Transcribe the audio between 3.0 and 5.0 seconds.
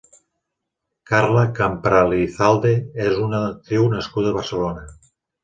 és una actriu nascuda a Barcelona.